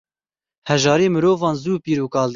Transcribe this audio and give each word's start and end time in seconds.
Hejarî 0.69 1.07
mirovan 1.15 1.55
zû 1.63 1.73
pîr 1.83 1.97
û 2.05 2.07
kal 2.13 2.27
dike. 2.27 2.29